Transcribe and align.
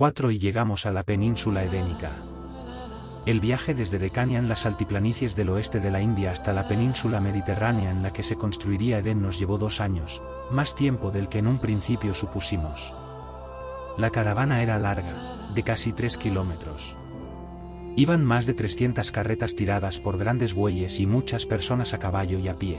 4 0.00 0.30
y 0.30 0.38
llegamos 0.38 0.86
a 0.86 0.92
la 0.92 1.02
península 1.02 1.62
edénica. 1.62 2.12
El 3.26 3.38
viaje 3.38 3.74
desde 3.74 3.98
Decania 3.98 4.38
en 4.38 4.48
las 4.48 4.64
altiplanicies 4.64 5.36
del 5.36 5.50
oeste 5.50 5.78
de 5.78 5.90
la 5.90 6.00
India 6.00 6.30
hasta 6.30 6.54
la 6.54 6.66
península 6.66 7.20
mediterránea 7.20 7.90
en 7.90 8.02
la 8.02 8.10
que 8.10 8.22
se 8.22 8.36
construiría 8.36 9.00
Edén 9.00 9.20
nos 9.20 9.38
llevó 9.38 9.58
dos 9.58 9.78
años, 9.78 10.22
más 10.50 10.74
tiempo 10.74 11.10
del 11.10 11.28
que 11.28 11.40
en 11.40 11.46
un 11.46 11.58
principio 11.58 12.14
supusimos. 12.14 12.94
La 13.98 14.08
caravana 14.08 14.62
era 14.62 14.78
larga, 14.78 15.12
de 15.54 15.62
casi 15.62 15.92
3 15.92 16.16
kilómetros. 16.16 16.96
Iban 17.94 18.24
más 18.24 18.46
de 18.46 18.54
300 18.54 19.12
carretas 19.12 19.54
tiradas 19.54 19.98
por 19.98 20.16
grandes 20.16 20.54
bueyes 20.54 20.98
y 20.98 21.06
muchas 21.06 21.44
personas 21.44 21.92
a 21.92 21.98
caballo 21.98 22.38
y 22.38 22.48
a 22.48 22.56
pie. 22.56 22.78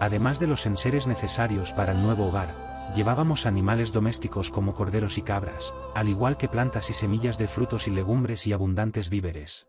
Además 0.00 0.40
de 0.40 0.46
los 0.46 0.64
enseres 0.64 1.06
necesarios 1.06 1.74
para 1.74 1.92
el 1.92 2.02
nuevo 2.02 2.28
hogar, 2.28 2.67
llevábamos 2.94 3.46
animales 3.46 3.92
domésticos 3.92 4.50
como 4.50 4.74
corderos 4.74 5.18
y 5.18 5.22
cabras, 5.22 5.74
al 5.94 6.08
igual 6.08 6.36
que 6.36 6.48
plantas 6.48 6.90
y 6.90 6.94
semillas 6.94 7.38
de 7.38 7.48
frutos 7.48 7.88
y 7.88 7.90
legumbres 7.90 8.46
y 8.46 8.52
abundantes 8.52 9.08
víveres. 9.08 9.66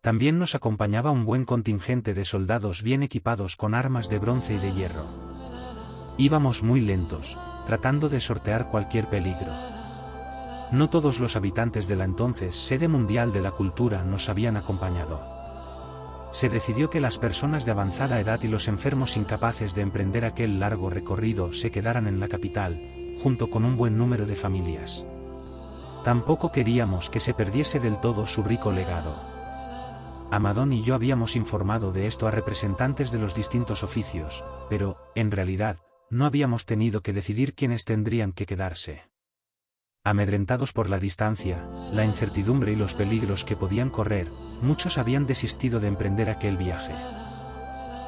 También 0.00 0.38
nos 0.38 0.54
acompañaba 0.54 1.10
un 1.10 1.24
buen 1.24 1.44
contingente 1.44 2.12
de 2.12 2.24
soldados 2.24 2.82
bien 2.82 3.02
equipados 3.02 3.56
con 3.56 3.74
armas 3.74 4.08
de 4.08 4.18
bronce 4.18 4.54
y 4.54 4.58
de 4.58 4.72
hierro. 4.72 5.06
Íbamos 6.18 6.62
muy 6.62 6.80
lentos, 6.80 7.38
tratando 7.66 8.08
de 8.08 8.20
sortear 8.20 8.70
cualquier 8.70 9.06
peligro. 9.06 9.52
No 10.72 10.90
todos 10.90 11.20
los 11.20 11.36
habitantes 11.36 11.88
de 11.88 11.96
la 11.96 12.04
entonces 12.04 12.54
sede 12.54 12.88
mundial 12.88 13.32
de 13.32 13.40
la 13.40 13.52
cultura 13.52 14.04
nos 14.04 14.28
habían 14.28 14.56
acompañado. 14.56 15.33
Se 16.34 16.48
decidió 16.48 16.90
que 16.90 17.00
las 17.00 17.18
personas 17.18 17.64
de 17.64 17.70
avanzada 17.70 18.18
edad 18.18 18.42
y 18.42 18.48
los 18.48 18.66
enfermos 18.66 19.16
incapaces 19.16 19.76
de 19.76 19.82
emprender 19.82 20.24
aquel 20.24 20.58
largo 20.58 20.90
recorrido 20.90 21.52
se 21.52 21.70
quedaran 21.70 22.08
en 22.08 22.18
la 22.18 22.26
capital, 22.26 22.82
junto 23.22 23.50
con 23.50 23.64
un 23.64 23.76
buen 23.76 23.96
número 23.96 24.26
de 24.26 24.34
familias. 24.34 25.06
Tampoco 26.02 26.50
queríamos 26.50 27.08
que 27.08 27.20
se 27.20 27.34
perdiese 27.34 27.78
del 27.78 28.00
todo 28.00 28.26
su 28.26 28.42
rico 28.42 28.72
legado. 28.72 29.14
Amadón 30.32 30.72
y 30.72 30.82
yo 30.82 30.96
habíamos 30.96 31.36
informado 31.36 31.92
de 31.92 32.08
esto 32.08 32.26
a 32.26 32.32
representantes 32.32 33.12
de 33.12 33.20
los 33.20 33.36
distintos 33.36 33.84
oficios, 33.84 34.44
pero, 34.68 34.98
en 35.14 35.30
realidad, 35.30 35.76
no 36.10 36.24
habíamos 36.24 36.66
tenido 36.66 37.00
que 37.00 37.12
decidir 37.12 37.54
quiénes 37.54 37.84
tendrían 37.84 38.32
que 38.32 38.44
quedarse. 38.44 39.04
Amedrentados 40.02 40.72
por 40.72 40.90
la 40.90 40.98
distancia, 40.98 41.64
la 41.92 42.04
incertidumbre 42.04 42.72
y 42.72 42.76
los 42.76 42.94
peligros 42.94 43.44
que 43.44 43.54
podían 43.54 43.88
correr, 43.88 44.28
muchos 44.64 44.98
habían 44.98 45.26
desistido 45.26 45.78
de 45.78 45.88
emprender 45.88 46.30
aquel 46.30 46.56
viaje. 46.56 46.94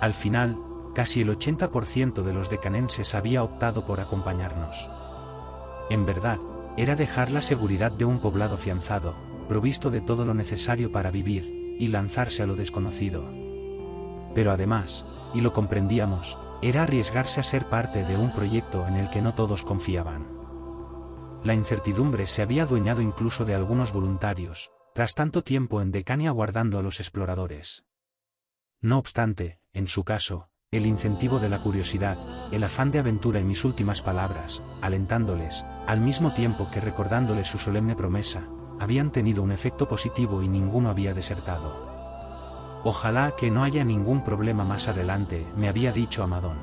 Al 0.00 0.14
final, 0.14 0.56
casi 0.94 1.20
el 1.20 1.28
80% 1.28 2.22
de 2.22 2.32
los 2.32 2.50
decanenses 2.50 3.14
había 3.14 3.42
optado 3.42 3.86
por 3.86 4.00
acompañarnos. 4.00 4.90
En 5.90 6.06
verdad, 6.06 6.38
era 6.76 6.96
dejar 6.96 7.30
la 7.30 7.42
seguridad 7.42 7.92
de 7.92 8.04
un 8.04 8.18
poblado 8.18 8.56
fianzado, 8.56 9.14
provisto 9.48 9.90
de 9.90 10.00
todo 10.00 10.24
lo 10.24 10.34
necesario 10.34 10.90
para 10.90 11.10
vivir, 11.10 11.76
y 11.78 11.88
lanzarse 11.88 12.42
a 12.42 12.46
lo 12.46 12.56
desconocido. 12.56 13.24
Pero 14.34 14.50
además, 14.50 15.06
y 15.34 15.40
lo 15.40 15.52
comprendíamos, 15.52 16.38
era 16.62 16.82
arriesgarse 16.82 17.40
a 17.40 17.44
ser 17.44 17.66
parte 17.66 18.04
de 18.04 18.16
un 18.16 18.32
proyecto 18.32 18.86
en 18.86 18.96
el 18.96 19.10
que 19.10 19.22
no 19.22 19.34
todos 19.34 19.62
confiaban. 19.62 20.26
La 21.44 21.54
incertidumbre 21.54 22.26
se 22.26 22.42
había 22.42 22.64
adueñado 22.64 23.02
incluso 23.02 23.44
de 23.44 23.54
algunos 23.54 23.92
voluntarios, 23.92 24.70
tras 24.96 25.14
tanto 25.14 25.44
tiempo 25.44 25.82
en 25.82 25.90
Decania 25.90 26.30
aguardando 26.30 26.78
a 26.78 26.82
los 26.82 27.00
exploradores. 27.00 27.84
No 28.80 28.96
obstante, 28.96 29.60
en 29.74 29.88
su 29.88 30.04
caso, 30.04 30.48
el 30.70 30.86
incentivo 30.86 31.38
de 31.38 31.50
la 31.50 31.62
curiosidad, 31.62 32.16
el 32.50 32.64
afán 32.64 32.90
de 32.92 33.00
aventura 33.00 33.38
y 33.38 33.44
mis 33.44 33.66
últimas 33.66 34.00
palabras, 34.00 34.62
alentándoles, 34.80 35.66
al 35.86 36.00
mismo 36.00 36.32
tiempo 36.32 36.70
que 36.70 36.80
recordándoles 36.80 37.46
su 37.46 37.58
solemne 37.58 37.94
promesa, 37.94 38.48
habían 38.80 39.12
tenido 39.12 39.42
un 39.42 39.52
efecto 39.52 39.86
positivo 39.86 40.42
y 40.42 40.48
ninguno 40.48 40.88
había 40.88 41.12
desertado. 41.12 42.80
Ojalá 42.82 43.34
que 43.36 43.50
no 43.50 43.64
haya 43.64 43.84
ningún 43.84 44.24
problema 44.24 44.64
más 44.64 44.88
adelante, 44.88 45.46
me 45.58 45.68
había 45.68 45.92
dicho 45.92 46.22
Amadón. 46.22 46.56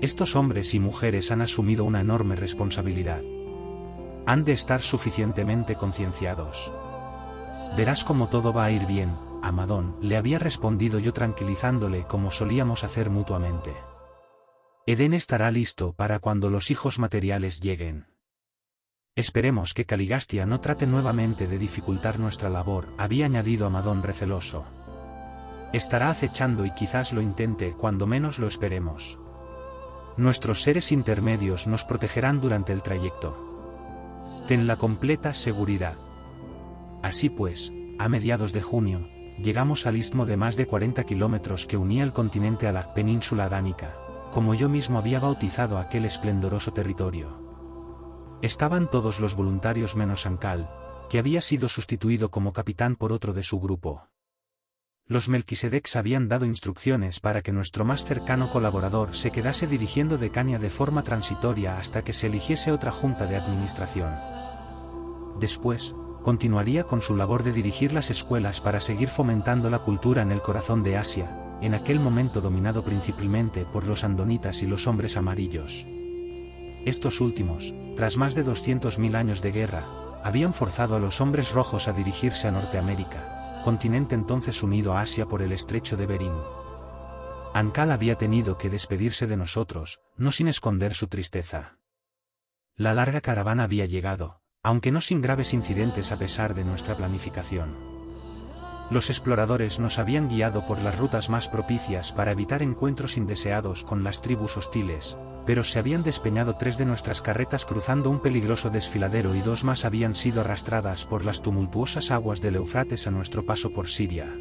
Estos 0.00 0.34
hombres 0.34 0.74
y 0.74 0.80
mujeres 0.80 1.30
han 1.30 1.40
asumido 1.40 1.84
una 1.84 2.00
enorme 2.00 2.34
responsabilidad. 2.34 3.22
Han 4.26 4.42
de 4.42 4.54
estar 4.54 4.82
suficientemente 4.82 5.76
concienciados. 5.76 6.72
Verás 7.76 8.04
cómo 8.04 8.28
todo 8.28 8.52
va 8.52 8.64
a 8.64 8.70
ir 8.70 8.86
bien, 8.86 9.16
Amadón, 9.42 9.96
le 10.00 10.16
había 10.16 10.38
respondido 10.38 10.98
yo 10.98 11.12
tranquilizándole 11.12 12.04
como 12.06 12.30
solíamos 12.30 12.84
hacer 12.84 13.08
mutuamente. 13.08 13.72
Edén 14.86 15.14
estará 15.14 15.50
listo 15.50 15.92
para 15.94 16.18
cuando 16.18 16.50
los 16.50 16.70
hijos 16.70 16.98
materiales 16.98 17.60
lleguen. 17.60 18.06
Esperemos 19.14 19.74
que 19.74 19.86
Caligastia 19.86 20.44
no 20.44 20.60
trate 20.60 20.86
nuevamente 20.86 21.46
de 21.46 21.58
dificultar 21.58 22.18
nuestra 22.18 22.50
labor, 22.50 22.88
había 22.98 23.26
añadido 23.26 23.66
Amadón 23.66 24.02
receloso. 24.02 24.64
Estará 25.72 26.10
acechando 26.10 26.66
y 26.66 26.70
quizás 26.72 27.12
lo 27.12 27.22
intente 27.22 27.72
cuando 27.72 28.06
menos 28.06 28.38
lo 28.38 28.46
esperemos. 28.46 29.18
Nuestros 30.16 30.62
seres 30.62 30.92
intermedios 30.92 31.66
nos 31.66 31.84
protegerán 31.84 32.40
durante 32.40 32.72
el 32.72 32.82
trayecto. 32.82 34.44
Ten 34.46 34.66
la 34.66 34.76
completa 34.76 35.32
seguridad. 35.32 35.96
Así 37.02 37.28
pues, 37.28 37.72
a 37.98 38.08
mediados 38.08 38.52
de 38.52 38.62
junio, 38.62 39.08
llegamos 39.38 39.86
al 39.86 39.96
istmo 39.96 40.24
de 40.24 40.36
más 40.36 40.56
de 40.56 40.66
40 40.66 41.04
kilómetros 41.04 41.66
que 41.66 41.76
unía 41.76 42.04
el 42.04 42.12
continente 42.12 42.68
a 42.68 42.72
la 42.72 42.94
península 42.94 43.48
dánica, 43.48 43.96
como 44.32 44.54
yo 44.54 44.68
mismo 44.68 44.98
había 44.98 45.20
bautizado 45.20 45.78
aquel 45.78 46.04
esplendoroso 46.04 46.72
territorio. 46.72 47.42
Estaban 48.40 48.90
todos 48.90 49.20
los 49.20 49.34
voluntarios 49.34 49.96
menos 49.96 50.26
Ankal, 50.26 50.70
que 51.10 51.18
había 51.18 51.40
sido 51.40 51.68
sustituido 51.68 52.30
como 52.30 52.52
capitán 52.52 52.96
por 52.96 53.12
otro 53.12 53.32
de 53.32 53.42
su 53.42 53.60
grupo. 53.60 54.08
Los 55.06 55.28
Melquisedecs 55.28 55.96
habían 55.96 56.28
dado 56.28 56.46
instrucciones 56.46 57.20
para 57.20 57.42
que 57.42 57.52
nuestro 57.52 57.84
más 57.84 58.04
cercano 58.04 58.50
colaborador 58.50 59.14
se 59.14 59.30
quedase 59.30 59.66
dirigiendo 59.66 60.16
Decania 60.16 60.58
de 60.58 60.70
forma 60.70 61.02
transitoria 61.02 61.78
hasta 61.78 62.02
que 62.02 62.12
se 62.12 62.28
eligiese 62.28 62.72
otra 62.72 62.92
junta 62.92 63.26
de 63.26 63.36
administración. 63.36 64.10
Después, 65.38 65.94
continuaría 66.22 66.84
con 66.84 67.02
su 67.02 67.16
labor 67.16 67.42
de 67.42 67.52
dirigir 67.52 67.92
las 67.92 68.10
escuelas 68.10 68.60
para 68.60 68.80
seguir 68.80 69.08
fomentando 69.08 69.70
la 69.70 69.80
cultura 69.80 70.22
en 70.22 70.32
el 70.32 70.40
corazón 70.40 70.82
de 70.82 70.96
Asia, 70.96 71.30
en 71.60 71.74
aquel 71.74 72.00
momento 72.00 72.40
dominado 72.40 72.82
principalmente 72.84 73.64
por 73.64 73.86
los 73.86 74.04
andonitas 74.04 74.62
y 74.62 74.66
los 74.66 74.86
hombres 74.86 75.16
amarillos. 75.16 75.86
Estos 76.84 77.20
últimos, 77.20 77.74
tras 77.96 78.16
más 78.16 78.34
de 78.34 78.44
200.000 78.44 79.14
años 79.14 79.42
de 79.42 79.52
guerra, 79.52 79.86
habían 80.24 80.54
forzado 80.54 80.96
a 80.96 81.00
los 81.00 81.20
hombres 81.20 81.52
rojos 81.52 81.88
a 81.88 81.92
dirigirse 81.92 82.48
a 82.48 82.52
Norteamérica, 82.52 83.60
continente 83.64 84.14
entonces 84.14 84.62
unido 84.62 84.94
a 84.94 85.02
Asia 85.02 85.26
por 85.26 85.42
el 85.42 85.52
estrecho 85.52 85.96
de 85.96 86.06
Bering. 86.06 86.40
Ankal 87.54 87.92
había 87.92 88.16
tenido 88.16 88.58
que 88.58 88.70
despedirse 88.70 89.26
de 89.26 89.36
nosotros, 89.36 90.00
no 90.16 90.32
sin 90.32 90.48
esconder 90.48 90.94
su 90.94 91.06
tristeza. 91.06 91.78
La 92.74 92.94
larga 92.94 93.20
caravana 93.20 93.64
había 93.64 93.86
llegado, 93.86 94.41
aunque 94.64 94.92
no 94.92 95.00
sin 95.00 95.20
graves 95.20 95.54
incidentes 95.54 96.12
a 96.12 96.16
pesar 96.16 96.54
de 96.54 96.64
nuestra 96.64 96.94
planificación. 96.94 97.70
Los 98.90 99.10
exploradores 99.10 99.80
nos 99.80 99.98
habían 99.98 100.28
guiado 100.28 100.64
por 100.66 100.80
las 100.82 100.98
rutas 100.98 101.30
más 101.30 101.48
propicias 101.48 102.12
para 102.12 102.30
evitar 102.30 102.62
encuentros 102.62 103.16
indeseados 103.16 103.82
con 103.82 104.04
las 104.04 104.22
tribus 104.22 104.56
hostiles, 104.56 105.16
pero 105.46 105.64
se 105.64 105.80
habían 105.80 106.04
despeñado 106.04 106.54
tres 106.54 106.78
de 106.78 106.84
nuestras 106.84 107.22
carretas 107.22 107.66
cruzando 107.66 108.08
un 108.08 108.20
peligroso 108.20 108.70
desfiladero 108.70 109.34
y 109.34 109.40
dos 109.40 109.64
más 109.64 109.84
habían 109.84 110.14
sido 110.14 110.42
arrastradas 110.42 111.06
por 111.06 111.24
las 111.24 111.42
tumultuosas 111.42 112.12
aguas 112.12 112.40
del 112.40 112.56
Eufrates 112.56 113.08
a 113.08 113.10
nuestro 113.10 113.44
paso 113.44 113.72
por 113.72 113.88
Siria. 113.88 114.32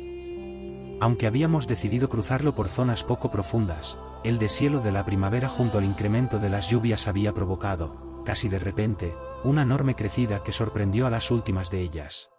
Aunque 1.00 1.26
habíamos 1.26 1.68
decidido 1.68 2.10
cruzarlo 2.10 2.54
por 2.54 2.70
zonas 2.70 3.04
poco 3.04 3.32
profundas, 3.32 3.98
el 4.24 4.38
deshielo 4.38 4.82
de 4.82 4.92
la 4.92 5.04
primavera 5.04 5.50
junto 5.50 5.80
al 5.80 5.86
incremento 5.86 6.38
de 6.38 6.50
las 6.50 6.70
lluvias 6.70 7.08
había 7.08 7.34
provocado, 7.34 8.11
casi 8.24 8.50
de 8.50 8.60
repente, 8.60 9.14
una 9.44 9.64
enorme 9.64 9.96
crecida 9.96 10.44
que 10.44 10.52
sorprendió 10.52 11.08
a 11.08 11.10
las 11.10 11.32
últimas 11.32 11.72
de 11.72 11.82
ellas. 11.82 12.30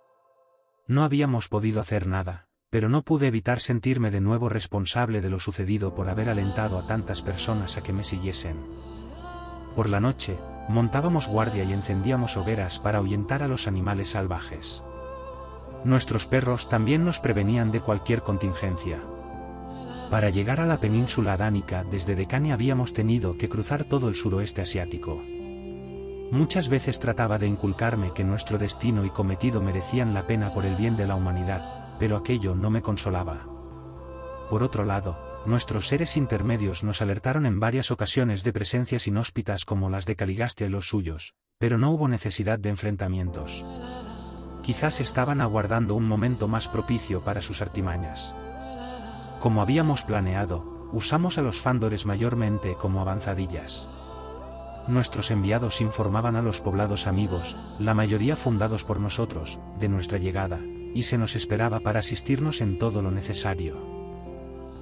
No 0.86 1.02
habíamos 1.02 1.48
podido 1.48 1.80
hacer 1.80 2.06
nada, 2.06 2.48
pero 2.70 2.88
no 2.88 3.02
pude 3.02 3.26
evitar 3.26 3.60
sentirme 3.60 4.10
de 4.10 4.20
nuevo 4.20 4.48
responsable 4.48 5.20
de 5.20 5.30
lo 5.30 5.38
sucedido 5.40 5.94
por 5.94 6.08
haber 6.08 6.28
alentado 6.28 6.78
a 6.78 6.86
tantas 6.86 7.22
personas 7.22 7.76
a 7.76 7.82
que 7.82 7.92
me 7.92 8.02
siguiesen. 8.02 8.56
Por 9.76 9.88
la 9.88 10.00
noche, 10.00 10.38
montábamos 10.68 11.28
guardia 11.28 11.64
y 11.64 11.72
encendíamos 11.72 12.36
hogueras 12.36 12.78
para 12.78 12.98
ahuyentar 12.98 13.42
a 13.42 13.48
los 13.48 13.68
animales 13.68 14.10
salvajes. 14.10 14.82
Nuestros 15.84 16.26
perros 16.26 16.68
también 16.68 17.04
nos 17.04 17.20
prevenían 17.20 17.70
de 17.72 17.80
cualquier 17.80 18.22
contingencia. 18.22 19.00
Para 20.10 20.30
llegar 20.30 20.60
a 20.60 20.66
la 20.66 20.78
península 20.78 21.34
adánica 21.34 21.84
desde 21.84 22.14
Decania 22.14 22.54
habíamos 22.54 22.92
tenido 22.92 23.36
que 23.36 23.48
cruzar 23.48 23.84
todo 23.84 24.08
el 24.08 24.14
suroeste 24.14 24.60
asiático. 24.60 25.22
Muchas 26.32 26.70
veces 26.70 26.98
trataba 26.98 27.36
de 27.36 27.46
inculcarme 27.46 28.14
que 28.14 28.24
nuestro 28.24 28.56
destino 28.56 29.04
y 29.04 29.10
cometido 29.10 29.60
merecían 29.60 30.14
la 30.14 30.22
pena 30.22 30.48
por 30.48 30.64
el 30.64 30.76
bien 30.76 30.96
de 30.96 31.06
la 31.06 31.14
humanidad, 31.14 31.62
pero 31.98 32.16
aquello 32.16 32.54
no 32.54 32.70
me 32.70 32.80
consolaba. 32.80 33.46
Por 34.48 34.62
otro 34.62 34.86
lado, 34.86 35.42
nuestros 35.44 35.88
seres 35.88 36.16
intermedios 36.16 36.84
nos 36.84 37.02
alertaron 37.02 37.44
en 37.44 37.60
varias 37.60 37.90
ocasiones 37.90 38.44
de 38.44 38.52
presencias 38.54 39.06
inhóspitas 39.06 39.66
como 39.66 39.90
las 39.90 40.06
de 40.06 40.16
Caligastia 40.16 40.66
y 40.66 40.70
los 40.70 40.88
suyos, 40.88 41.34
pero 41.58 41.76
no 41.76 41.90
hubo 41.90 42.08
necesidad 42.08 42.58
de 42.58 42.70
enfrentamientos. 42.70 43.62
Quizás 44.62 45.02
estaban 45.02 45.42
aguardando 45.42 45.94
un 45.94 46.08
momento 46.08 46.48
más 46.48 46.66
propicio 46.66 47.20
para 47.20 47.42
sus 47.42 47.60
artimañas. 47.60 48.34
Como 49.38 49.60
habíamos 49.60 50.04
planeado, 50.04 50.88
usamos 50.92 51.36
a 51.36 51.42
los 51.42 51.60
fándores 51.60 52.06
mayormente 52.06 52.74
como 52.80 53.02
avanzadillas. 53.02 53.86
Nuestros 54.88 55.30
enviados 55.30 55.80
informaban 55.80 56.34
a 56.34 56.42
los 56.42 56.60
poblados 56.60 57.06
amigos, 57.06 57.56
la 57.78 57.94
mayoría 57.94 58.34
fundados 58.34 58.82
por 58.82 58.98
nosotros, 58.98 59.60
de 59.78 59.88
nuestra 59.88 60.18
llegada, 60.18 60.60
y 60.94 61.04
se 61.04 61.18
nos 61.18 61.36
esperaba 61.36 61.80
para 61.80 62.00
asistirnos 62.00 62.60
en 62.60 62.78
todo 62.78 63.00
lo 63.00 63.10
necesario. 63.10 63.76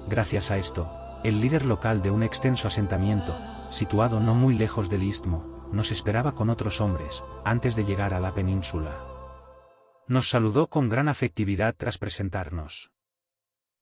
Gracias 0.09 0.49
a 0.49 0.57
esto, 0.57 0.89
el 1.23 1.39
líder 1.39 1.65
local 1.65 2.01
de 2.01 2.09
un 2.09 2.23
extenso 2.23 2.67
asentamiento, 2.67 3.35
situado 3.69 4.19
no 4.19 4.33
muy 4.33 4.55
lejos 4.55 4.89
del 4.89 5.03
istmo, 5.03 5.69
nos 5.71 5.91
esperaba 5.91 6.33
con 6.33 6.49
otros 6.49 6.81
hombres, 6.81 7.23
antes 7.45 7.75
de 7.75 7.85
llegar 7.85 8.13
a 8.13 8.19
la 8.19 8.33
península. 8.33 8.97
Nos 10.07 10.29
saludó 10.29 10.67
con 10.67 10.89
gran 10.89 11.07
afectividad 11.07 11.75
tras 11.77 11.97
presentarnos. 11.97 12.91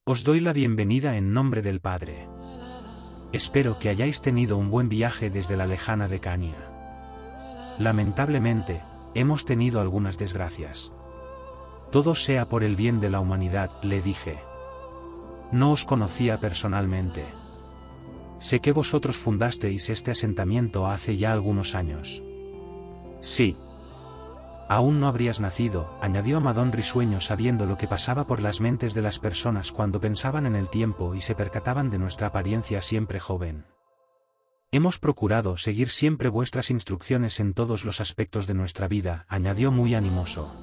Os 0.04 0.24
doy 0.24 0.42
la 0.42 0.54
bienvenida 0.54 1.16
en 1.18 1.34
nombre 1.34 1.62
del 1.62 1.80
Padre. 1.82 2.28
Espero 3.32 3.78
que 3.78 3.90
hayáis 3.90 4.22
tenido 4.22 4.58
un 4.58 4.72
buen 4.72 4.90
viaje 4.90 5.30
desde 5.30 5.56
la 5.56 5.68
lejana 5.68 6.08
Decania. 6.08 6.58
Lamentablemente, 7.78 8.82
hemos 9.14 9.46
tenido 9.46 9.80
algunas 9.82 10.18
desgracias. 10.18 10.92
Todo 11.92 12.16
sea 12.16 12.50
por 12.50 12.64
el 12.64 12.76
bien 12.76 13.00
de 13.00 13.10
la 13.10 13.20
humanidad, 13.20 13.72
le 13.84 14.02
dije. 14.02 14.40
No 15.52 15.72
os 15.72 15.86
conocía 15.86 16.40
personalmente. 16.40 17.24
Sé 18.40 18.62
que 18.62 18.72
vosotros 18.72 19.18
fundasteis 19.18 19.90
este 19.90 20.12
asentamiento 20.12 20.88
hace 20.88 21.18
ya 21.18 21.32
algunos 21.32 21.76
años. 21.76 22.24
Sí, 23.20 23.58
Aún 24.70 25.00
no 25.00 25.08
habrías 25.08 25.40
nacido, 25.40 25.90
añadió 26.00 26.38
Amadón 26.38 26.72
risueño 26.72 27.22
sabiendo 27.22 27.66
lo 27.66 27.76
que 27.76 27.88
pasaba 27.88 28.28
por 28.28 28.40
las 28.40 28.62
mentes 28.62 28.94
de 28.94 29.02
las 29.02 29.18
personas 29.18 29.72
cuando 29.72 30.00
pensaban 30.00 30.46
en 30.46 30.56
el 30.56 30.70
tiempo 30.70 31.16
y 31.16 31.22
se 31.22 31.34
percataban 31.34 31.90
de 31.90 31.98
nuestra 31.98 32.28
apariencia 32.28 32.84
siempre 32.84 33.20
joven. 33.20 33.66
Hemos 34.72 35.00
procurado 35.00 35.58
seguir 35.58 35.90
siempre 35.90 36.30
vuestras 36.30 36.70
instrucciones 36.70 37.40
en 37.40 37.56
todos 37.56 37.84
los 37.84 38.00
aspectos 38.00 38.46
de 38.46 38.54
nuestra 38.54 38.88
vida, 38.88 39.26
añadió 39.28 39.72
muy 39.72 39.96
animoso. 39.96 40.54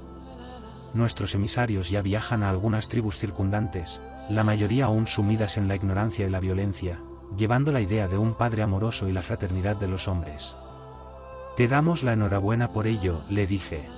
Nuestros 0.95 1.35
emisarios 1.35 1.91
ya 1.91 2.01
viajan 2.01 2.45
a 2.45 2.51
algunas 2.51 2.89
tribus 2.89 3.19
circundantes, 3.19 4.01
la 4.31 4.45
mayoría 4.45 4.85
aún 4.85 5.09
sumidas 5.09 5.59
en 5.59 5.67
la 5.67 5.75
ignorancia 5.75 6.25
y 6.25 6.31
la 6.31 6.39
violencia, 6.39 7.01
llevando 7.37 7.73
la 7.73 7.81
idea 7.81 8.07
de 8.07 8.19
un 8.19 8.35
padre 8.35 8.63
amoroso 8.63 9.09
y 9.09 9.13
la 9.13 9.23
fraternidad 9.23 9.75
de 9.75 9.89
los 9.89 10.07
hombres. 10.07 10.57
Te 11.57 11.69
damos 11.69 12.03
la 12.03 12.13
enhorabuena 12.13 12.69
por 12.75 12.87
ello, 12.87 13.23
le 13.31 13.47
dije. 13.47 13.89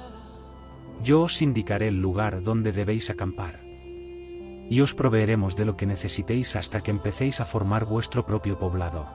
Yo 1.03 1.23
os 1.23 1.43
indicaré 1.43 1.89
el 1.89 2.01
lugar 2.01 2.45
donde 2.45 2.71
debéis 2.71 3.11
acampar. 3.11 3.65
Y 4.71 4.81
os 4.81 4.95
proveeremos 4.95 5.57
de 5.57 5.65
lo 5.65 5.77
que 5.77 5.87
necesitéis 5.87 6.55
hasta 6.55 6.83
que 6.83 6.93
empecéis 6.93 7.41
a 7.41 7.45
formar 7.45 7.85
vuestro 7.85 8.25
propio 8.25 8.61
poblado. 8.61 9.09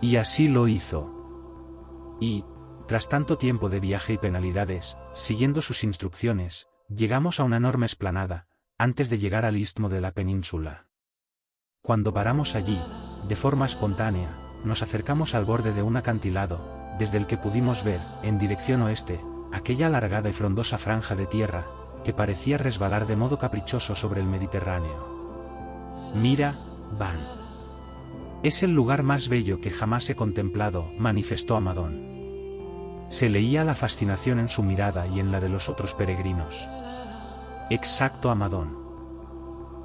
Y 0.00 0.16
así 0.16 0.46
lo 0.46 0.68
hizo. 0.68 2.16
Y, 2.20 2.44
tras 2.86 3.08
tanto 3.08 3.38
tiempo 3.38 3.68
de 3.68 3.80
viaje 3.80 4.12
y 4.12 4.18
penalidades, 4.18 4.96
siguiendo 5.12 5.62
sus 5.62 5.82
instrucciones, 5.82 6.68
llegamos 6.88 7.40
a 7.40 7.44
una 7.44 7.56
enorme 7.56 7.86
esplanada, 7.86 8.46
antes 8.78 9.10
de 9.10 9.18
llegar 9.18 9.44
al 9.44 9.56
istmo 9.56 9.88
de 9.88 10.00
la 10.00 10.12
península. 10.12 10.86
Cuando 11.82 12.14
paramos 12.14 12.54
allí, 12.54 12.80
de 13.26 13.34
forma 13.34 13.66
espontánea, 13.66 14.30
nos 14.64 14.82
acercamos 14.82 15.34
al 15.34 15.44
borde 15.44 15.72
de 15.72 15.82
un 15.82 15.96
acantilado, 15.96 16.81
desde 16.98 17.18
el 17.18 17.26
que 17.26 17.36
pudimos 17.36 17.84
ver, 17.84 18.00
en 18.22 18.38
dirección 18.38 18.82
oeste, 18.82 19.20
aquella 19.52 19.86
alargada 19.86 20.28
y 20.28 20.32
frondosa 20.32 20.78
franja 20.78 21.14
de 21.14 21.26
tierra, 21.26 21.66
que 22.04 22.12
parecía 22.12 22.58
resbalar 22.58 23.06
de 23.06 23.16
modo 23.16 23.38
caprichoso 23.38 23.94
sobre 23.94 24.20
el 24.20 24.26
Mediterráneo. 24.26 26.12
Mira, 26.14 26.56
Van. 26.98 27.18
Es 28.42 28.62
el 28.62 28.74
lugar 28.74 29.02
más 29.02 29.28
bello 29.28 29.60
que 29.60 29.70
jamás 29.70 30.10
he 30.10 30.16
contemplado, 30.16 30.90
manifestó 30.98 31.56
Amadón. 31.56 32.12
Se 33.08 33.28
leía 33.28 33.64
la 33.64 33.74
fascinación 33.74 34.40
en 34.40 34.48
su 34.48 34.62
mirada 34.62 35.06
y 35.06 35.20
en 35.20 35.30
la 35.30 35.40
de 35.40 35.48
los 35.48 35.68
otros 35.68 35.94
peregrinos. 35.94 36.68
Exacto 37.70 38.30
Amadón. 38.30 38.76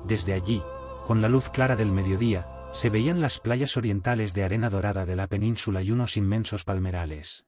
Desde 0.05 0.33
allí, 0.33 0.61
con 1.05 1.21
la 1.21 1.29
luz 1.29 1.49
clara 1.49 1.75
del 1.75 1.91
mediodía, 1.91 2.47
se 2.77 2.91
veían 2.91 3.21
las 3.21 3.39
playas 3.39 3.75
orientales 3.75 4.35
de 4.35 4.43
arena 4.43 4.69
dorada 4.69 5.07
de 5.07 5.15
la 5.15 5.25
península 5.25 5.81
y 5.81 5.89
unos 5.89 6.15
inmensos 6.15 6.63
palmerales. 6.63 7.47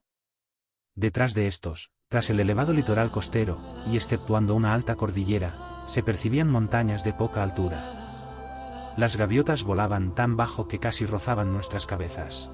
Detrás 0.96 1.34
de 1.34 1.46
estos, 1.46 1.92
tras 2.08 2.30
el 2.30 2.40
elevado 2.40 2.72
litoral 2.72 3.12
costero, 3.12 3.60
y 3.88 3.94
exceptuando 3.94 4.56
una 4.56 4.74
alta 4.74 4.96
cordillera, 4.96 5.84
se 5.86 6.02
percibían 6.02 6.50
montañas 6.50 7.04
de 7.04 7.12
poca 7.12 7.44
altura. 7.44 8.90
Las 8.96 9.14
gaviotas 9.14 9.62
volaban 9.62 10.16
tan 10.16 10.36
bajo 10.36 10.66
que 10.66 10.80
casi 10.80 11.06
rozaban 11.06 11.52
nuestras 11.52 11.86
cabezas. 11.86 12.50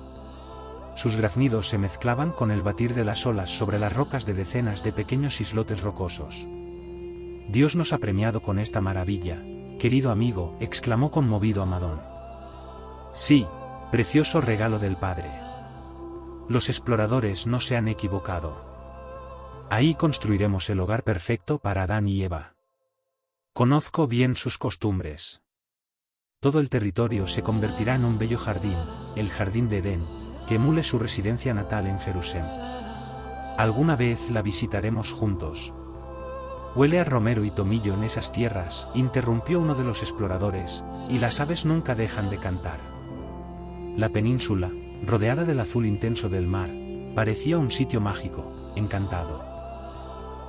Sus 0.97 1.17
graznidos 1.17 1.71
se 1.71 1.79
mezclaban 1.79 2.31
con 2.31 2.51
el 2.51 2.61
batir 2.61 2.93
de 2.93 3.07
las 3.07 3.25
olas 3.25 3.49
sobre 3.49 3.79
las 3.79 3.95
rocas 3.95 4.27
de 4.27 4.35
decenas 4.35 4.85
de 4.85 4.93
pequeños 4.93 5.41
islotes 5.41 5.81
rocosos. 5.81 6.47
Dios 7.49 7.75
nos 7.75 7.95
ha 7.95 7.99
premiado 7.99 8.43
con 8.43 8.59
esta 8.59 8.83
maravilla, 8.83 9.43
querido 9.79 10.11
amigo, 10.11 10.59
exclamó 10.61 11.11
conmovido 11.11 11.63
Amadón. 11.63 12.16
Sí, 13.17 13.47
precioso 13.91 14.43
regalo 14.43 14.79
del 14.79 14.99
Padre. 14.99 15.31
Los 16.51 16.69
exploradores 16.69 17.47
no 17.47 17.61
se 17.61 17.75
han 17.75 17.89
equivocado. 17.89 18.61
Ahí 19.71 19.95
construiremos 19.95 20.69
el 20.69 20.81
hogar 20.81 21.03
perfecto 21.03 21.59
para 21.59 21.85
Adán 21.85 22.09
y 22.09 22.23
Eva. 22.23 22.57
Conozco 23.55 24.07
bien 24.07 24.37
sus 24.37 24.59
costumbres. 24.59 25.41
Todo 26.41 26.61
el 26.61 26.69
territorio 26.69 27.27
se 27.27 27.43
convertirá 27.43 27.95
en 27.95 28.05
un 28.05 28.19
bello 28.19 28.37
jardín, 28.37 28.77
el 29.17 29.31
jardín 29.31 29.71
de 29.71 29.79
Edén, 29.79 30.05
que 30.47 30.57
emule 30.57 30.83
su 30.83 30.99
residencia 30.99 31.55
natal 31.55 31.87
en 31.87 31.99
Jerusalén. 32.01 32.45
Alguna 33.57 33.97
vez 33.97 34.29
la 34.29 34.43
visitaremos 34.43 35.13
juntos. 35.13 35.73
Huele 36.75 37.01
a 37.01 37.05
romero 37.05 37.47
y 37.47 37.51
tomillo 37.51 37.95
en 37.95 38.05
esas 38.05 38.31
tierras, 38.31 38.89
interrumpió 38.95 39.59
uno 39.59 39.75
de 39.75 39.85
los 39.85 40.03
exploradores, 40.03 40.85
y 41.09 41.19
las 41.19 41.41
aves 41.41 41.65
nunca 41.65 41.95
dejan 41.95 42.29
de 42.29 42.37
cantar. 42.37 42.96
La 43.97 44.11
península, 44.11 44.71
rodeada 45.07 45.45
del 45.45 45.59
azul 45.59 45.87
intenso 45.87 46.29
del 46.29 46.47
mar, 46.47 46.71
parecía 47.15 47.57
un 47.57 47.71
sitio 47.71 47.99
mágico, 47.99 48.73
encantado. 48.77 49.43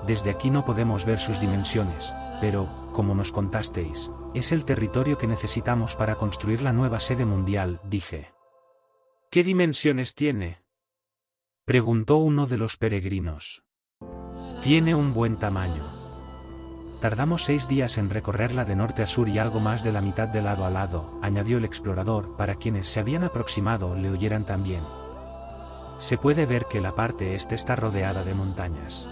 Desde 0.05 0.31
aquí 0.31 0.49
no 0.49 0.65
podemos 0.65 1.05
ver 1.05 1.19
sus 1.19 1.39
dimensiones, 1.39 2.13
pero, 2.41 2.89
como 2.91 3.15
nos 3.15 3.31
contasteis, 3.31 4.11
es 4.33 4.51
el 4.51 4.65
territorio 4.65 5.17
que 5.17 5.27
necesitamos 5.27 5.95
para 5.95 6.15
construir 6.15 6.61
la 6.61 6.73
nueva 6.73 6.99
sede 6.99 7.25
mundial, 7.25 7.79
dije. 7.85 8.33
¿Qué 9.31 9.45
dimensiones 9.45 10.13
tiene? 10.13 10.61
Preguntó 11.63 12.17
uno 12.17 12.47
de 12.47 12.57
los 12.57 12.75
peregrinos. 12.75 13.63
Tiene 14.61 14.93
un 14.93 15.13
buen 15.13 15.37
tamaño. 15.37 15.96
Tardamos 16.99 17.45
seis 17.45 17.67
días 17.67 17.99
en 17.99 18.09
recorrerla 18.09 18.65
de 18.65 18.75
norte 18.75 19.03
a 19.03 19.05
sur 19.05 19.29
y 19.29 19.37
algo 19.37 19.59
más 19.59 19.83
de 19.83 19.91
la 19.91 20.01
mitad 20.01 20.27
de 20.27 20.41
lado 20.41 20.65
a 20.65 20.71
lado, 20.71 21.19
añadió 21.21 21.59
el 21.59 21.65
explorador, 21.65 22.35
para 22.37 22.55
quienes 22.55 22.87
se 22.87 22.99
habían 22.99 23.23
aproximado 23.23 23.95
le 23.95 24.09
oyeran 24.09 24.45
también. 24.45 24.81
Se 25.99 26.17
puede 26.17 26.47
ver 26.47 26.65
que 26.65 26.81
la 26.81 26.95
parte 26.95 27.35
este 27.35 27.53
está 27.53 27.75
rodeada 27.75 28.23
de 28.23 28.33
montañas. 28.33 29.07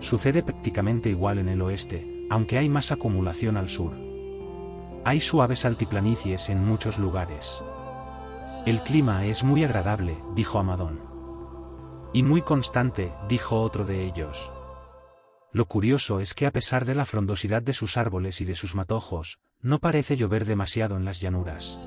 Sucede 0.00 0.42
prácticamente 0.42 1.10
igual 1.10 1.38
en 1.38 1.50
el 1.50 1.60
oeste, 1.60 2.26
aunque 2.30 2.56
hay 2.56 2.70
más 2.70 2.90
acumulación 2.90 3.58
al 3.58 3.68
sur. 3.68 3.92
Hay 5.04 5.20
suaves 5.20 5.66
altiplanicies 5.66 6.48
en 6.48 6.64
muchos 6.64 6.98
lugares. 6.98 7.62
El 8.64 8.80
clima 8.80 9.26
es 9.26 9.44
muy 9.44 9.62
agradable, 9.62 10.16
dijo 10.34 10.58
Amadón. 10.58 11.00
Y 12.14 12.22
muy 12.22 12.40
constante, 12.40 13.12
dijo 13.28 13.60
otro 13.60 13.84
de 13.84 14.04
ellos. 14.06 14.50
Lo 15.52 15.66
curioso 15.66 16.20
es 16.20 16.34
que 16.34 16.46
a 16.46 16.52
pesar 16.52 16.84
de 16.84 16.94
la 16.94 17.06
frondosidad 17.06 17.62
de 17.62 17.72
sus 17.72 17.96
árboles 17.96 18.40
y 18.40 18.44
de 18.44 18.54
sus 18.54 18.74
matojos, 18.74 19.38
no 19.60 19.78
parece 19.78 20.16
llover 20.16 20.44
demasiado 20.44 20.96
en 20.96 21.04
las 21.04 21.20
llanuras. 21.20 21.78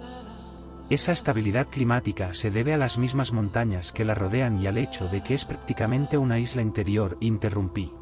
Esa 0.89 1.13
estabilidad 1.13 1.67
climática 1.67 2.33
se 2.33 2.51
debe 2.51 2.73
a 2.73 2.77
las 2.77 2.97
mismas 2.97 3.31
montañas 3.31 3.93
que 3.93 4.03
la 4.03 4.15
rodean 4.15 4.61
y 4.61 4.67
al 4.67 4.77
hecho 4.77 5.07
de 5.07 5.23
que 5.23 5.35
es 5.35 5.45
prácticamente 5.45 6.17
una 6.17 6.39
isla 6.39 6.61
interior, 6.61 7.17
interrumpí. 7.21 7.93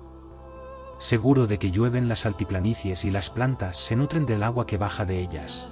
Seguro 0.98 1.46
de 1.46 1.60
que 1.60 1.72
llueven 1.72 2.10
las 2.10 2.25
altiplanicies 2.25 3.06
y 3.06 3.12
las 3.12 3.30
plantas 3.30 3.78
se 3.78 3.96
nutren 3.96 4.25
del 4.25 4.44
agua 4.44 4.66
que 4.66 4.78
baja 4.78 5.06
de 5.06 5.20
ellas. 5.20 5.70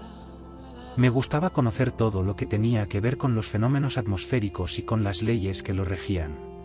Me 0.96 1.10
gustaba 1.10 1.50
conocer 1.50 1.92
todo 1.92 2.24
lo 2.24 2.36
que 2.36 2.46
tenía 2.46 2.88
que 2.88 3.00
ver 3.00 3.18
con 3.18 3.36
los 3.36 3.48
fenómenos 3.48 3.98
atmosféricos 3.98 4.80
y 4.80 4.84
con 4.84 5.04
las 5.04 5.22
leyes 5.22 5.64
que 5.64 5.74
lo 5.74 5.86
regían. 5.86 6.57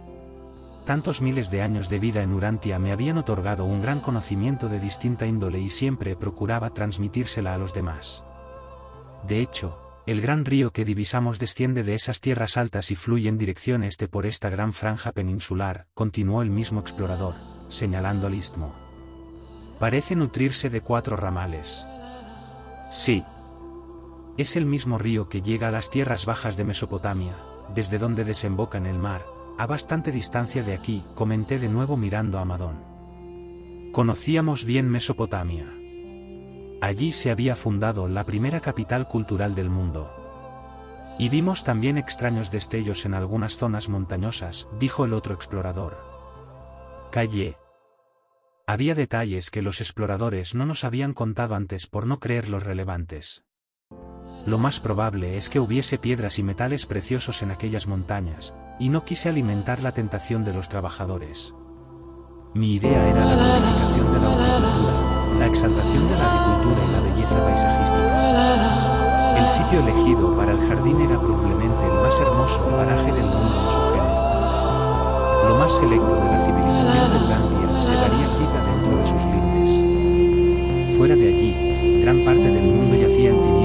Tantos 0.85 1.21
miles 1.21 1.51
de 1.51 1.63
años 1.63 1.89
de 1.89 2.01
vida 2.01 2.23
en 2.23 2.33
Urantia 2.33 2.79
me 2.81 2.91
habían 2.91 3.17
otorgado 3.17 3.65
un 3.65 3.83
gran 3.83 4.01
conocimiento 4.01 4.69
de 4.69 4.81
distinta 4.81 5.27
índole 5.27 5.61
y 5.61 5.71
siempre 5.71 6.17
procuraba 6.17 6.71
transmitírsela 6.71 7.55
a 7.55 7.59
los 7.59 7.73
demás. 7.73 8.25
De 9.29 9.41
hecho, 9.41 9.79
el 10.07 10.21
gran 10.21 10.45
río 10.45 10.73
que 10.73 10.85
divisamos 10.85 11.39
desciende 11.39 11.85
de 11.85 11.95
esas 11.95 12.21
tierras 12.21 12.57
altas 12.57 12.91
y 12.91 12.97
fluye 12.97 13.29
en 13.29 13.39
dirección 13.39 13.85
este 13.85 14.09
por 14.09 14.27
esta 14.27 14.51
gran 14.51 14.73
franja 14.73 15.13
peninsular, 15.13 15.87
continuó 15.95 16.43
el 16.43 16.51
mismo 16.51 16.81
explorador, 16.81 17.35
señalando 17.69 18.27
al 18.27 18.35
istmo. 18.35 18.75
Parece 19.79 20.17
nutrirse 20.17 20.69
de 20.69 20.81
cuatro 20.81 21.17
ramales. 21.17 21.87
Sí. 22.91 23.25
Es 24.37 24.57
el 24.57 24.67
mismo 24.67 24.99
río 24.99 25.29
que 25.29 25.43
llega 25.43 25.69
a 25.69 25.73
las 25.73 25.91
tierras 25.91 26.27
bajas 26.27 26.57
de 26.57 26.65
Mesopotamia, 26.65 27.37
desde 27.73 27.99
donde 27.99 28.25
desemboca 28.25 28.79
en 28.79 28.87
el 28.87 28.99
mar, 28.99 29.23
a 29.63 29.67
bastante 29.67 30.11
distancia 30.11 30.65
de 30.65 30.75
aquí, 30.75 31.05
comenté 31.15 31.61
de 31.61 31.69
nuevo 31.69 31.97
mirando 31.97 32.41
a 32.41 32.45
Madón. 32.45 32.83
Conocíamos 33.93 34.65
bien 34.65 34.89
Mesopotamia. 34.89 35.73
Allí 36.81 37.13
se 37.13 37.31
había 37.31 37.55
fundado 37.55 38.09
la 38.09 38.25
primera 38.25 38.59
capital 38.59 39.07
cultural 39.07 39.55
del 39.55 39.71
mundo. 39.71 40.11
Y 41.17 41.29
vimos 41.29 41.63
también 41.63 41.97
extraños 41.97 42.51
destellos 42.51 43.07
en 43.07 43.15
algunas 43.15 43.57
zonas 43.57 43.89
montañosas, 43.89 44.67
dijo 44.81 45.05
el 45.05 45.13
otro 45.13 45.33
explorador. 45.33 45.97
Callé. 47.13 47.57
Había 48.67 48.97
detalles 48.97 49.49
que 49.49 49.63
los 49.63 49.81
exploradores 49.81 50.57
no 50.57 50.67
nos 50.67 50.83
habían 50.83 51.15
contado 51.15 51.55
antes 51.55 51.87
por 51.87 52.09
no 52.09 52.19
creerlos 52.19 52.65
relevantes. 52.65 53.45
Lo 54.45 54.59
más 54.59 54.81
probable 54.81 55.37
es 55.37 55.49
que 55.49 55.61
hubiese 55.61 55.99
piedras 55.99 56.41
y 56.41 56.43
metales 56.43 56.87
preciosos 56.87 57.43
en 57.43 57.53
aquellas 57.53 57.87
montañas, 57.87 58.53
y 58.79 58.89
no 58.89 59.05
quise 59.05 59.29
alimentar 59.29 59.83
la 59.83 59.93
tentación 59.93 60.45
de 60.45 60.53
los 60.53 60.69
trabajadores. 60.69 61.55
Mi 62.55 62.75
idea 62.75 63.09
era 63.09 63.25
la 63.25 63.35
glorificación 63.35 64.13
de 64.13 64.21
la 64.21 64.29
horticultura, 64.29 65.39
la 65.39 65.47
exaltación 65.47 66.09
de 66.09 66.17
la 66.19 66.33
agricultura 66.33 66.85
y 66.85 66.93
la 66.93 67.01
belleza 67.01 67.45
paisajística. 67.45 68.03
El 69.39 69.47
sitio 69.49 69.81
elegido 69.81 70.37
para 70.37 70.53
el 70.53 70.61
jardín 70.69 71.01
era 71.01 71.19
probablemente 71.19 71.85
el 71.85 71.95
más 72.03 72.21
hermoso 72.21 72.61
paraje 72.71 73.13
del 73.13 73.25
mundo 73.25 73.57
en 73.65 73.71
su 73.71 73.81
género. 73.93 75.49
Lo 75.49 75.57
más 75.59 75.73
selecto 75.73 76.15
de 76.15 76.29
la 76.29 76.45
civilización 76.45 77.11
de 77.11 77.17
Urantia 77.25 77.81
se 77.81 77.95
daría 77.95 78.29
cita 78.37 78.59
dentro 78.69 78.93
de 78.99 79.07
sus 79.07 79.23
lindes. 79.33 79.71
Fuera 80.99 81.17
de 81.17 81.29
allí, 81.29 82.03
gran 82.03 82.25
parte 82.25 82.51
del 82.51 82.65
mundo 82.65 82.95
yacía 82.97 83.31
en 83.31 83.43
tinieblas 83.43 83.62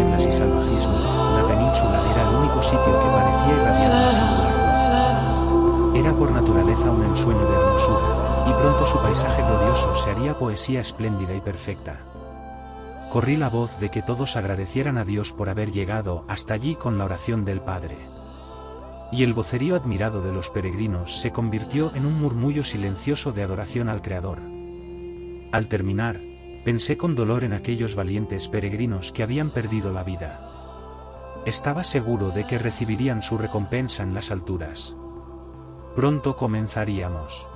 naturaleza 6.77 6.91
un 6.91 7.03
ensueño 7.03 7.47
de 7.47 7.55
hermosura, 7.55 8.45
y 8.47 8.53
pronto 8.53 8.85
su 8.85 8.97
paisaje 8.99 9.41
glorioso 9.43 9.95
se 9.95 10.11
haría 10.11 10.37
poesía 10.37 10.81
espléndida 10.81 11.33
y 11.33 11.41
perfecta. 11.41 11.97
Corrí 13.11 13.37
la 13.37 13.49
voz 13.49 13.79
de 13.79 13.89
que 13.89 14.01
todos 14.01 14.35
agradecieran 14.35 14.97
a 14.97 15.05
Dios 15.05 15.33
por 15.33 15.49
haber 15.49 15.71
llegado 15.71 16.25
hasta 16.27 16.53
allí 16.53 16.75
con 16.75 16.97
la 16.97 17.05
oración 17.05 17.45
del 17.45 17.61
Padre. 17.61 17.97
Y 19.11 19.23
el 19.23 19.33
vocerío 19.33 19.75
admirado 19.75 20.21
de 20.21 20.33
los 20.33 20.49
peregrinos 20.49 21.21
se 21.21 21.31
convirtió 21.31 21.91
en 21.95 22.05
un 22.05 22.19
murmullo 22.19 22.63
silencioso 22.63 23.31
de 23.31 23.43
adoración 23.43 23.87
al 23.87 24.01
Creador. 24.01 24.39
Al 25.51 25.67
terminar, 25.69 26.19
pensé 26.65 26.97
con 26.97 27.15
dolor 27.15 27.45
en 27.45 27.53
aquellos 27.53 27.95
valientes 27.95 28.49
peregrinos 28.49 29.13
que 29.13 29.23
habían 29.23 29.51
perdido 29.51 29.93
la 29.93 30.03
vida. 30.03 30.41
Estaba 31.45 31.85
seguro 31.85 32.31
de 32.31 32.45
que 32.45 32.57
recibirían 32.57 33.23
su 33.23 33.37
recompensa 33.37 34.03
en 34.03 34.13
las 34.13 34.31
alturas. 34.31 34.93
Pronto 35.97 36.35
comenzaríamos. 36.35 37.47